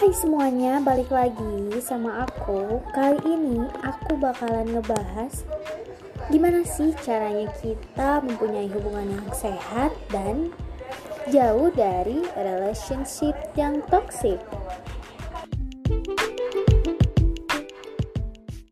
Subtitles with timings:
[0.00, 2.80] Hai semuanya, balik lagi sama aku.
[2.96, 5.44] Kali ini aku bakalan ngebahas
[6.32, 10.56] gimana sih caranya kita mempunyai hubungan yang sehat dan
[11.28, 14.40] jauh dari relationship yang toksik.